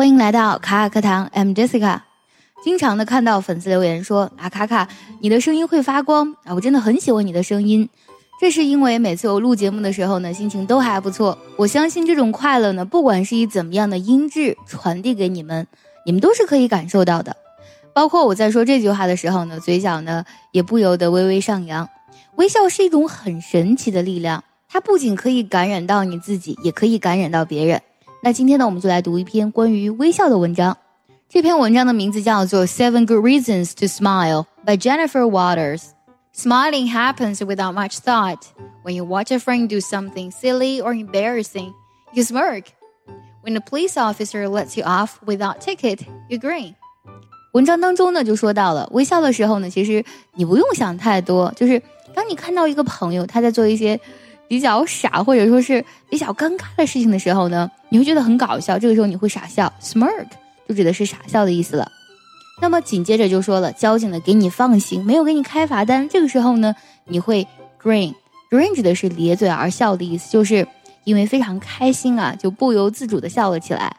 [0.00, 2.00] 欢迎来到卡卡课堂，I'm Jessica。
[2.64, 4.88] 经常的看到粉丝留言说啊，卡卡，
[5.20, 7.86] 你的声音会发光啊，我真的很喜欢你的声音。
[8.40, 11.36] 这是因为每次我录节目的时候呢，心情都还不错。
[11.58, 15.66] 我相信这种快乐呢，不管是以怎么样的音质传递给你们，
[16.06, 17.36] 你们都是可以感受到的。
[17.92, 21.86] 包括我在说这句话的时候呢，嘴角呢也不由得微微上扬。
[22.36, 27.82] 微笑是一种很神奇的力量，它不仅可以感染到你自己，也可以感染到别人。
[28.22, 30.76] 那今天呢，我们就来读一篇关于微笑的文章。
[31.26, 35.84] 这篇文章的名字叫做《Seven Good Reasons to Smile》by Jennipher Walters。
[36.34, 38.42] Smiling happens without much thought.
[38.84, 41.72] When you watch a friend do something silly or embarrassing,
[42.12, 42.64] you smirk.
[43.42, 46.74] When a police officer lets you off without ticket, you grin.
[47.52, 51.82] 文章当中呢就说到了，微笑的时候呢，其实你不用想太多，就是
[52.14, 53.98] 当你看到一个朋友他在做一些
[54.49, 60.27] 比较傻或者说是比较尴尬的事情的时候呢，你会觉得很搞笑，这个时候你会傻笑，smirk
[60.67, 61.91] 就指的是傻笑的意思了。
[62.61, 66.73] 那么紧接着就说了，交警呢给你放行，没有给你开罚单，这个时候呢，
[67.05, 67.45] 你会
[67.81, 70.65] grin，grin 指的是咧嘴而笑的意思，就是
[71.03, 73.97] 因为非常开心啊，就不由自主的笑了起来。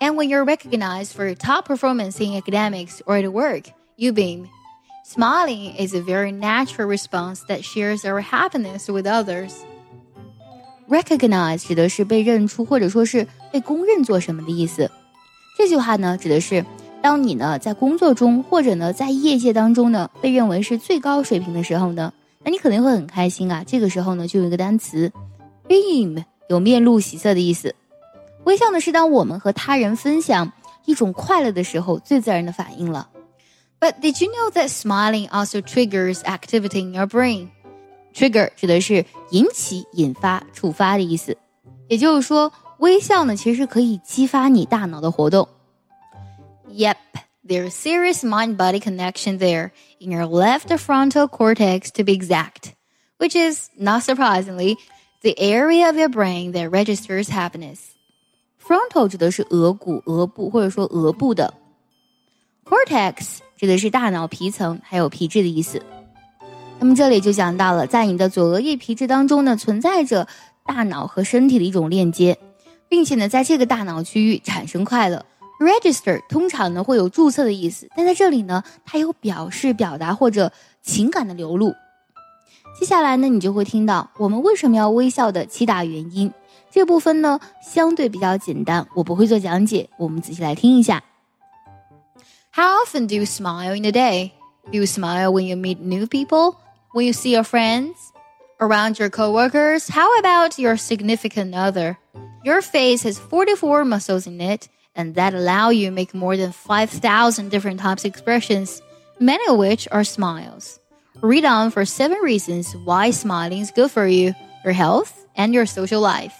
[0.00, 4.46] And when you're recognized for your top performance in academics or at work, you beam.
[5.09, 9.53] Smiling is a very natural response that shares our happiness with others.
[10.89, 14.91] Recognize 指的是被认出或者说是被公认做什么的意思。
[15.57, 16.65] 这句话呢，指的是
[17.01, 22.11] 当你呢在工作中或者呢在业界当中呢被认为是最高水平的时候呢，
[22.43, 23.63] 那你肯定会很开心啊。
[23.65, 25.09] 这个时候呢，就有一个单词
[25.69, 27.73] beam，有面露喜色的意思。
[28.43, 30.51] 微笑呢，是当我们和他人分享
[30.83, 33.07] 一种快乐的时候最自然的反应了。
[33.80, 37.50] But did you know that smiling also triggers activity in your brain?
[38.14, 41.36] Trigger 指的是引起、引发、触发的意思。
[41.88, 45.48] 也就是说，微笑呢其实可以激发你大脑的活动。
[46.68, 46.96] Yep,
[47.46, 52.72] there's serious mind-body connection there in your left frontal cortex to be exact,
[53.18, 54.76] which is, not surprisingly,
[55.22, 57.78] the area of your brain that registers happiness.
[58.58, 61.52] Frontal 指的是额骨、额部或者说额部的，
[62.64, 65.81] cortex 指的是大脑皮层还有皮质的意思。
[66.79, 70.27] 那么这里就讲到了，在你的左额叶皮质当中呢，存在着
[70.63, 72.37] 大脑和身体的一种链接，
[72.87, 75.25] 并且呢，在这个大脑区域产生快乐。
[75.59, 80.51] Register 通常呢会有注册的意思，但在这里呢，它有表示、表达或者
[80.83, 81.73] 情感的流露。
[82.79, 86.31] 接下来呢，你就会听到我们为什么要微笑的七大原因。
[86.69, 91.01] 这部分呢相对比较简单，我不会做讲解，我们仔细来听一下。
[92.57, 94.33] How often do you smile in a day?
[94.71, 96.59] Do you smile when you meet new people?
[96.91, 98.11] When you see your friends?
[98.59, 99.87] Around your coworkers?
[99.87, 101.99] How about your significant other?
[102.43, 106.51] Your face has 44 muscles in it, and that allow you to make more than
[106.51, 108.81] 5,000 different types of expressions,
[109.19, 110.79] many of which are smiles.
[111.21, 115.67] Read on for seven reasons why smiling is good for you, your health, and your
[115.67, 116.33] social life.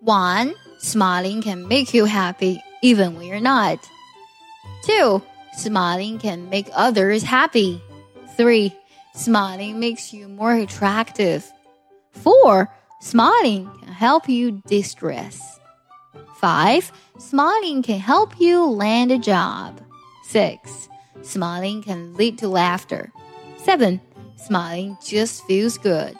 [0.00, 3.78] One, smiling can make you happy even when you're not.
[4.82, 5.22] Two,
[5.55, 7.81] smiling can make others happy.
[8.37, 8.73] Three,
[9.13, 11.43] smiling makes you more attractive.
[12.11, 12.69] Four,
[13.01, 15.59] smiling can help you distress.
[16.39, 19.79] Five, smiling can help you land a job.
[20.27, 20.89] Six,
[21.21, 23.11] smiling can lead to laughter.
[23.57, 24.01] Seven,
[24.37, 26.15] smiling just feels good.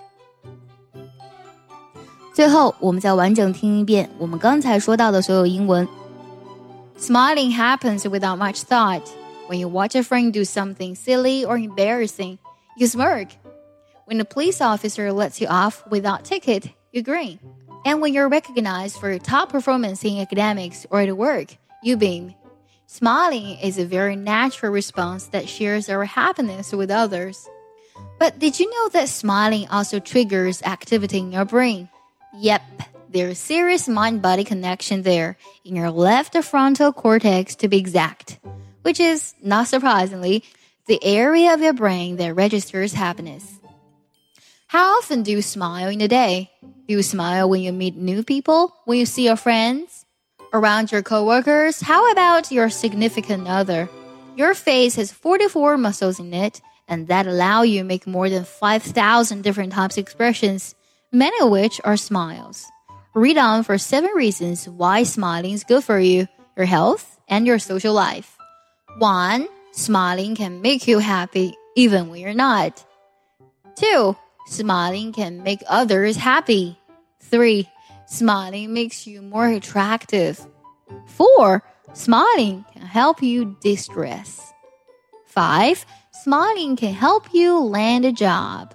[2.34, 5.88] 最后，我们再完整听一遍我们刚才说到的所有英文。
[6.98, 9.02] Smiling happens without much thought.
[9.47, 12.41] When you watch a friend do something silly or embarrassing,
[12.77, 13.29] you smirk.
[14.07, 17.39] When a police officer lets you off without ticket, you grin.
[17.85, 22.35] And when you're recognized for your top performance in academics or at work, you beam.
[22.87, 27.49] Smiling is a very natural response that shares our happiness with others.
[28.19, 31.89] But did you know that smiling also triggers activity in your brain?
[32.35, 32.63] Yep,
[33.11, 38.41] there's serious mind body connection there in your left frontal cortex to be exact,
[38.87, 40.45] which is, not surprisingly,
[40.87, 43.59] the area of your brain that registers happiness.
[44.69, 46.53] How often do you smile in a day?
[46.63, 48.73] Do you smile when you meet new people?
[48.85, 50.05] When you see your friends?
[50.53, 51.81] Around your coworkers?
[51.81, 53.89] How about your significant other?
[54.37, 58.45] Your face has 44 muscles in it, and that allow you to make more than
[58.45, 60.77] 5,000 different types of expressions
[61.11, 62.65] many of which are smiles.
[63.15, 67.59] Read on for seven reasons why smiling is good for you, your health, and your
[67.59, 68.36] social life.
[68.99, 69.47] 1.
[69.73, 72.85] Smiling can make you happy even when you're not.
[73.77, 74.17] 2.
[74.47, 76.79] Smiling can make others happy.
[77.21, 77.69] 3.
[78.07, 80.41] Smiling makes you more attractive.
[81.09, 81.63] 4.
[81.93, 84.53] Smiling can help you distress.
[85.27, 85.85] 5.
[86.13, 88.75] Smiling can help you land a job.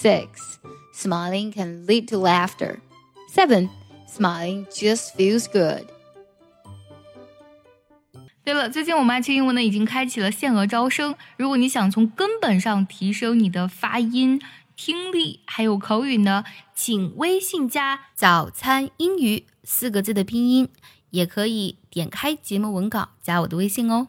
[0.00, 0.58] 6.
[0.92, 2.82] Smiling can lead to laughter.
[3.28, 3.70] 7.
[4.06, 5.90] Smiling just feels good.
[8.44, 11.14] 对了，最近我们爱趣英文呢已经开启了限额招生。
[11.36, 14.42] 如果你想从根本上提升你的发音、
[14.74, 16.42] 听力还有口语呢，
[16.74, 20.68] 请微信加“早餐英语”四个字的拼音，
[21.10, 24.08] 也可以点开节目文稿加我的微信哦。